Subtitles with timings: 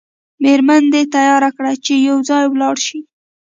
[0.41, 2.99] میرمن دې تیاره کړه چې یو ځای ولاړ شئ.